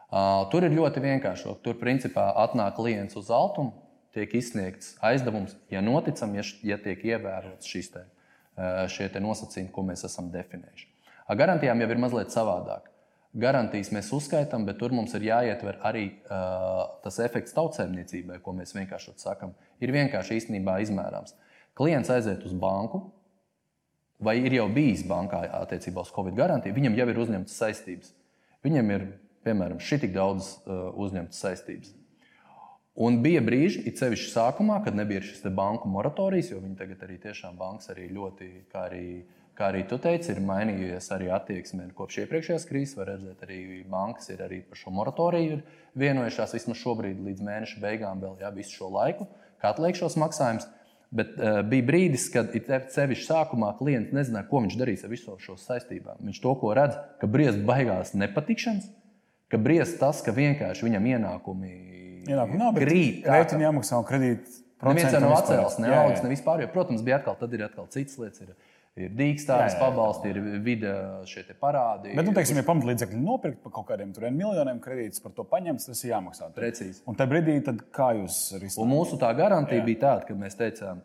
[0.09, 1.53] Uh, tur ir ļoti vienkārši.
[1.65, 3.75] Tur principā atnāk klients uz altumu,
[4.17, 8.05] tiek izsniegts aizdevums, ja noticam, ja, ja tiek ievērots šīs te,
[8.93, 10.89] šie te nosacījumi, ko mēs esam definējuši.
[11.29, 12.89] Ar garantijām jau ir mazliet savādāk.
[13.39, 18.73] Garantijas mēs uzskaitām, bet tur mums ir jāietver arī uh, tas efekts tautsēmniecībai, ko mēs
[18.75, 19.53] vienkārši sakām.
[19.85, 21.37] Ir vienkārši īstenībā izmērāms.
[21.77, 23.03] Klients aiziet uz banku,
[24.19, 28.15] vai ir jau bijis bankā attiecībā uz Covid garantiju, viņam jau ir uzņemtas saistības.
[28.65, 29.07] Viņam ir,
[29.47, 31.93] piemēram, šitik daudz uh, uzņemtas saistības.
[32.99, 37.19] Un bija brīži, it sevišķi sākumā, kad nebija šis banku moratorijas, jo viņi tagad arī
[37.23, 39.03] tiešām bankas arī ļoti, kā arī,
[39.55, 42.97] kā arī tu teici, ir mainījies arī attieksme kopš iepriekšējās krīzes.
[42.99, 45.61] Var redzēt, arī bankas ir arī par šo moratoriju
[46.03, 49.29] vienojušās vismaz šobrīd līdz mēneša beigām vēl jā, visu šo laiku,
[49.63, 50.67] kā atliek šos maksājumus.
[51.15, 52.51] Bet uh, bija brīdis, kad
[52.93, 56.19] sevišķi sākumā klients nezināja, ko viņš darīs ar visu šo saistībām.
[56.27, 58.91] Viņš to, redz, ka briest baigās nepatikšanas,
[59.49, 61.73] ka briest tas, ka vienkārši viņam ienākumi
[62.27, 63.29] Ienākumu nav, bet krīt.
[63.29, 64.57] Rēķini jāmaksā un kredīti.
[64.79, 66.63] Neviens jau nav atcēlis, ne augs, ne vispār.
[66.63, 68.45] Jo, protams, bija atkal, tad ir atkal citas lietas.
[68.45, 68.55] Ir,
[68.99, 70.95] ir dīkstājas pabalsti, ir vide
[71.31, 72.15] šie parādi.
[72.15, 76.03] Bet, nu, teiksim, ja pamatlīdzekļi nopirkt par kaut kādiem miljoniem kredītus, par to paņemts, tas
[76.05, 76.51] ir jāmaksā.
[76.55, 77.03] Precīzi.
[77.11, 78.81] Un tajā brīdī, tad kā jūs risināt?
[78.85, 79.87] Un mūsu tā garantija Jā.
[79.91, 81.03] bija tāda, ka mēs teicām,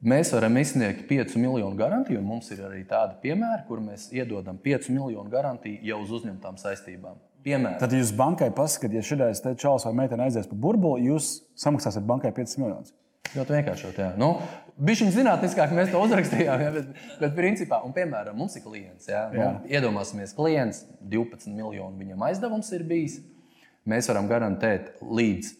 [0.00, 4.60] mēs varam izsniegt 5 miljonu garantiju, un mums ir arī tādi piemēri, kur mēs iedodam
[4.60, 7.20] 5 miljonu garantiju jau uz uzņemtām saistībām.
[7.44, 7.78] Piemēram.
[7.80, 12.34] Tad jūs bankai pasakāt, ja šis čels vai meitene aizies pa burbuli, jūs samaksāsiet bankai
[12.36, 12.92] 5 miljonus.
[13.30, 14.08] Ļoti vienkārši.
[14.18, 14.34] Nu,
[14.80, 16.62] Bija viņa zinātniskāk, mēs to uzrakstījām.
[16.64, 16.86] Ja, bet,
[17.20, 19.10] bet, principā, un, piemēram, mums ir klients.
[19.10, 23.18] Ja, nu, iedomāsimies, klients 12 miljonu viņam aizdevums ir bijis.
[23.88, 25.52] Mēs varam garantēt līdz,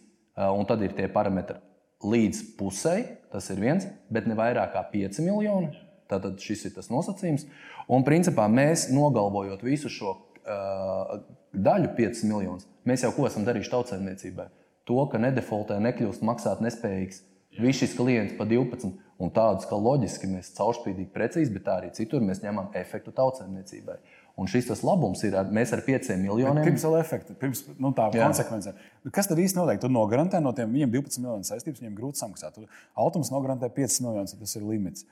[0.57, 1.59] un tad ir tie parametri
[2.01, 3.03] līdz pusei.
[3.31, 5.69] Tas ir viens, bet ne vairāk kā 5 miljoni.
[6.09, 7.45] Tātad šis ir tas nosacījums.
[7.93, 14.47] Un, principā, mēs nogalvojot visu šo daļu, 5 miljonus, mēs jau ko esam darījuši tautsēmniecībai.
[14.89, 17.21] To, ka nedefaultē nekļūst maksāt nespējīgs.
[17.59, 21.91] Viss šis klients pa 12, un tādus, ka loģiski mēs caurspīdīgi, precīzi, bet tā arī
[21.93, 23.97] citur mēs ņemam efektu tautsēmniecībai.
[24.39, 26.61] Un šis tas labums ir, mēs ar 5 miljoniem.
[26.61, 28.71] Bet pirms vēl efekta, pirms nu, tā konsekvence.
[29.13, 29.81] Kas tad īsti notiek?
[29.83, 32.61] Tur nogarantē no tiem viņiem 12 miljonu saistības, viņiem grūti samaksāt.
[32.95, 35.05] Autors nogarantē 5 miljonus, tas ir limits.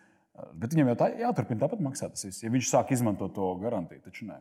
[0.55, 2.23] Bet viņam jau tā jāturpina tāpat maksāt.
[2.39, 4.39] Ja viņš sāk izmantot to garantiju, taču nē.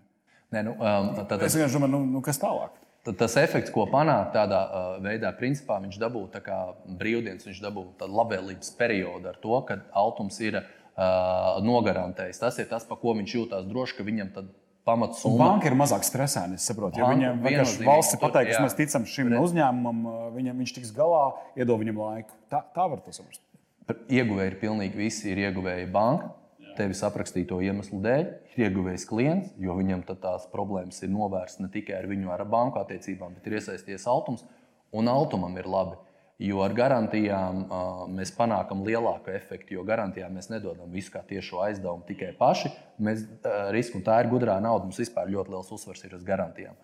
[0.55, 2.77] Nē, nu, um, tad, Es vienkārši domāju, nu, nu, kas tālāk?
[3.09, 6.59] tad tas efekts, ko panākt tādā uh, veidā, principā viņš dabū tā kā
[7.01, 12.41] brīvdienas, viņš dabū tādu labvēlības periodu ar to, ka Altums ir uh, nogarantējis.
[12.43, 14.51] Tas ir tas, pa ko viņš jūtas droši, ka viņam tad
[14.89, 16.59] pamats Un banka ir mazāk stresēna.
[16.59, 18.65] Es saprotu, ja viņam vienkārši valsts pateikusi, jā.
[18.65, 20.03] mēs ticam šim uzņēmumam,
[20.37, 21.25] viņam viņš tiks galā,
[21.57, 22.37] iedod viņam laiku.
[22.53, 23.45] Tā, tā var to saprast.
[23.89, 25.31] Ieguvēji ir pilnīgi visi.
[25.33, 26.35] Ir ieguvēji banka,
[26.79, 31.99] tevis aprakstīto iemeslu dēļ, ir ieguvējis klients, jo viņam tās problēmas ir novērstas ne tikai
[31.99, 34.47] ar viņu ar banku attiecībām, bet ir iesaistīts Altums.
[34.95, 35.99] Un Altumam ir labi,
[36.41, 41.61] jo ar garantijām uh, mēs panākam lielāku efektu, jo garantijām mēs nedodam visu kā tiešo
[41.67, 42.71] aizdevumu tikai paši.
[43.03, 46.25] Mēs uh, risku, un tā ir gudrā nauda, mums vispār ļoti liels uzsvars ir uz
[46.27, 46.79] garantijām.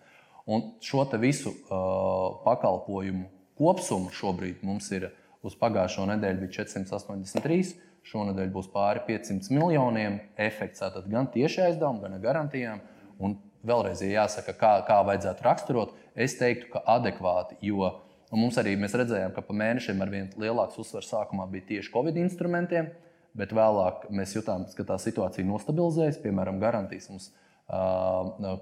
[0.45, 5.09] Un šo visu uh, pakalpojumu kopsumu šobrīd mums ir
[5.45, 7.84] uz pagājušo nedēļu bija 483.
[8.05, 10.19] Šonadēļ būs pāri 500 miljoniem.
[10.37, 12.83] Efekts tātad gan tieši aizdevumi, gan ar garantijām.
[13.17, 17.57] Un vēlreiz, ja jāsaka, kā, kā vajadzētu raksturot, es teiktu, ka adekvāti.
[17.65, 17.95] Jo
[18.35, 22.19] mums arī mēs redzējām, ka pa mēnešiem ar vien lielāks uzsvars sākumā bija tieši Covid
[22.21, 22.91] instrumentiem,
[23.37, 26.21] bet vēlāk mēs jutām, ka tā situācija nostabilizējas.
[26.23, 28.59] Piemēram, garantijas mums uh,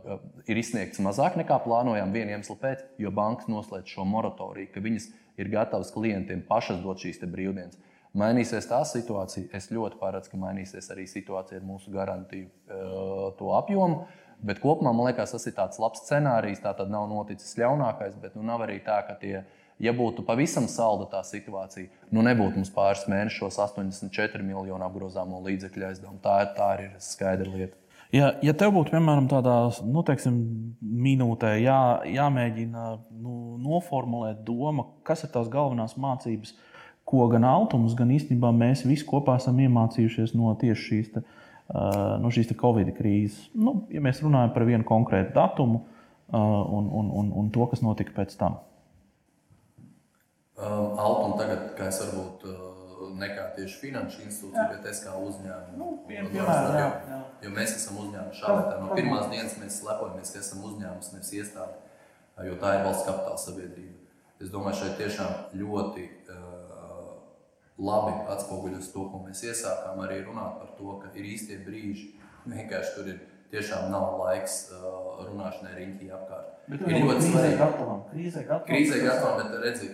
[0.48, 5.10] ir izsniegts mazāk nekā plānojām viena iemesla pēc, jo bankas noslēdz šo moratoriju, ka viņas
[5.42, 7.80] ir gatavas klientiem pašas dot šīs brīvdienas.
[8.14, 9.48] Mainīsies tā situācija.
[9.58, 14.04] Es ļoti paredzu, ka mainīsies arī situācija ar mūsu garantiju uh, to apjomu.
[14.44, 16.62] Bet kopumā man liekas, tas ir tāds labs scenārijs.
[16.62, 19.40] Tā tad nav noticis ļaunākais, bet nu, nav arī tā, ka tie,
[19.82, 25.88] ja būtu pavisam salda tā situācija, nu nebūtu mums pāris mēnešos 84 miljonu apgrozāmo līdzekļu
[25.90, 26.22] aizdevumu.
[26.22, 27.80] Tā, tā ir skaidra lieta.
[28.14, 29.56] Ja, ja tev būtu, piemēram, tādā
[29.90, 30.36] nu, teiksim,
[30.86, 31.80] minūtē jā,
[32.14, 36.54] jāmēģina nu, noformulēt doma, kas ir tās galvenās mācības,
[37.14, 41.24] ko gan Altums, gan īstenībā mēs visi kopā esam iemācījušies no tieši šīs, te,
[42.26, 43.48] no šīs Covid krīzes.
[43.54, 45.84] Nu, ja mēs runājam par vienu konkrētu datumu
[46.34, 48.60] un, un, un, un to, kas notika pēc tam.
[50.54, 52.44] Um, Altuma tagad, kā es varbūt
[53.20, 55.74] nekā tieši finanšu institūcija, bet es kā uzņēmums.
[55.80, 57.18] Nu, piem- piemēram, jā, jā.
[57.44, 61.76] Jo mēs esam uzņēmumi šādā no pirmās dienas mēs lepojamies, ka esam uzņēmums, nevis iestāde,
[62.48, 63.98] jo tā ir valsts kapitāla sabiedrība.
[64.44, 66.53] Es domāju, šeit tiešām ļoti uh,
[67.82, 72.12] labi atspoguļos to, ko mēs iesākām, arī runāt par to, ka ir īstie brīži.
[72.44, 73.22] Vienkārši tur ir
[73.54, 76.54] tiešām nav laiks uh, runāšanai riņķī apkārt.
[76.74, 77.58] ir ļoti svarīgi.
[77.60, 78.06] gatavam.
[78.12, 78.70] Krīzē gatavam.
[78.70, 79.90] Krīzē gatavā, bet redzi,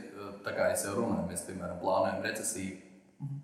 [0.46, 2.78] tā kā es jau runāju, mēs piemēram plānojam recesiju.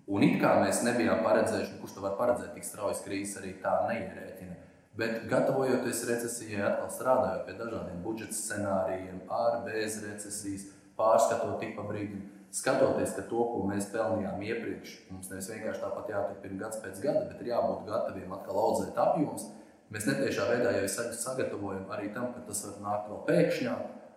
[0.08, 3.52] Un it kā mēs nebijām paredzējuši, nu, kurš to var paredzēt, tik straujas krīzes arī
[3.60, 4.54] tā neierēķina.
[4.96, 11.84] Bet gatavojoties recesijai, atkal strādājot pie dažādiem budžeta scenārijiem, ar bez recesijas, pārskatot tik pa
[11.84, 12.22] brīdim,
[12.56, 17.24] skatoties, ka to, ko mēs pelnījām iepriekš, mums nevis vienkārši tāpat jāturpina gads pēc gada,
[17.30, 19.48] bet ir jābūt gataviem atkal audzēt apjomus.
[19.92, 23.74] Mēs netiešā veidā jau sag- sagatavojam arī tam, ka tas var nākt vēl pēkšņā,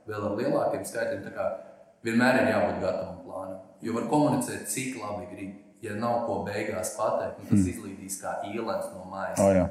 [0.09, 1.65] vēl ar lielākiem skaitļiem.
[2.07, 3.59] Vienmēr ir jābūt gatavam plānam.
[3.83, 5.57] Jo var komunicēt, cik labi grib.
[5.83, 9.39] Ja nav ko beigās pateikt, nu tas izlīdīs kā īlens no mājas.
[9.39, 9.67] Oh, jā.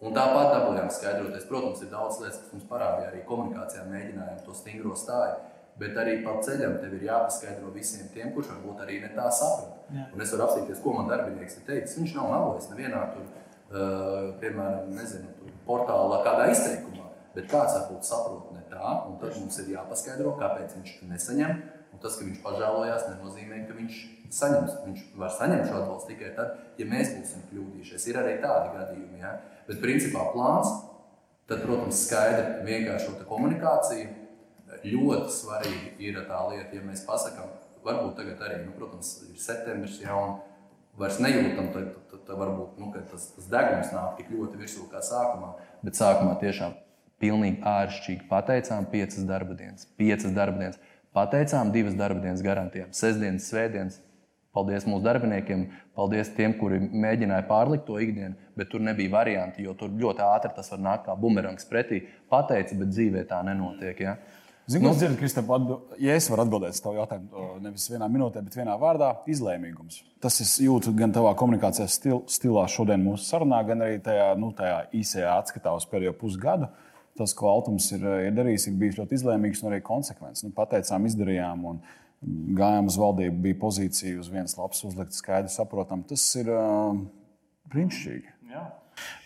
[0.00, 1.44] Un tāpat dabūjām skaidroties.
[1.48, 5.34] Protams, ir daudz lietas, kas mums parādīja arī komunikācijā, mēģinājām to stingro stāju.
[5.80, 9.88] Bet arī pa ceļam tev ir jāpaskaidro visiem tiem, kurš varbūt arī ne tā saprot.
[10.12, 11.96] Un es varu apstīties, ko man darbinieks ir teicis.
[11.96, 13.24] Viņš nav melojis nevienā tur,
[13.72, 17.08] uh, piemēram, nezinu, tur portālā, kādā izteikumā.
[17.34, 21.56] Bet kāds varbūt saprot ne tā, un tad mums ir jāpaskaidro, kāpēc viņš to nesaņem.
[21.90, 23.98] Un tas, ka viņš pažēlojās, nenozīmē, ka viņš
[24.36, 24.76] saņems.
[24.84, 28.06] Viņš var saņemt šo atbalstu tikai tad, ja mēs būsim kļūdījušies.
[28.10, 29.20] Ir arī tādi gadījumi.
[29.22, 29.34] Ja?
[29.66, 30.70] Bet principā plāns,
[31.50, 34.19] tad, protams, skaidri vienkāršota komunikācija.
[34.84, 37.50] Ļoti svarīgi ir tā lieta, ja mēs pasakām,
[37.84, 40.20] varbūt tagad arī, nu, protams, ir septembris jau.
[41.00, 45.00] Vairs nejūtam, tad, tad, tad varbūt nu, tas, tas degums nāk tik ļoti virsū kā
[45.06, 45.54] sākumā.
[45.86, 46.74] Bet sākumā tiešām
[47.22, 49.86] pilnīgi āršķirīgi pateicām piecas darba dienas.
[50.00, 50.80] Piecas darba dienas.
[51.16, 52.92] Pateicām divas darba dienas garantijām.
[52.96, 54.00] Sestdienas, svētdienas.
[54.50, 59.76] Paldies mūsu darbiniekiem, paldies tiem, kuri mēģināja pārlikt to ikdienu, bet tur nebija varianti, jo
[59.78, 62.00] tur ļoti ātri tas var nākt kā bumerangs pretī.
[62.32, 64.02] Pateici, bet dzīvē tā nenotiek.
[64.02, 64.16] Ja?
[64.70, 65.94] Zinu, nu, dzirdu, Kristap, atbild...
[65.98, 69.96] ja es varu atbildēt uz tavu jautājumu, nevis vienā minūtē, bet vienā vārdā- izlēmīgums.
[70.22, 74.52] Tas es jūtu gan tavā komunikācijas stil, stilā šodien mūsu sarunā, gan arī tajā, nu,
[74.54, 76.68] tajā īsajā atskatā uz pēdējo pusgadu.
[77.18, 80.44] Tas, ko Altums ir, ir darījis, ir bijis ļoti izlēmīgs un arī konsekvents.
[80.46, 81.82] Nu, pateicām, izdarījām, un
[82.62, 86.06] gājām uz valdību, bija pozīcija uz vienas lapas uzlikta skaidri saprotam.
[86.06, 86.94] Tas ir uh,
[87.74, 88.38] brīnišķīgi.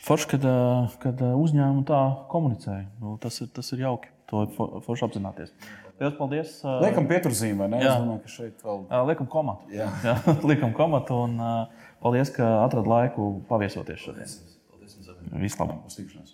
[0.08, 0.58] Forši, kad, ā,
[1.04, 2.02] kad uzņēmumi tā
[2.32, 2.88] komunicēja.
[3.02, 4.13] Nu, tas, ir, tas ir jauki.
[4.34, 5.52] To forši apzināties.
[6.00, 6.54] Lielas paldies.
[6.82, 7.82] Liekam, pieturzīmē, vai ne?
[7.84, 7.92] Jā.
[7.94, 8.80] Es domāju, ka šeit vēl.
[9.10, 9.68] Liekam, komatu.
[9.70, 9.86] Jā.
[10.02, 10.16] Jā,
[10.50, 11.20] liekam, komatu.
[11.28, 11.36] Un,
[12.02, 14.34] paldies, ka atradāt laiku paviesoties šodien.
[14.72, 15.12] Paldies jums!
[15.44, 15.84] Vislabāk!
[15.86, 16.33] Uz tikšanos.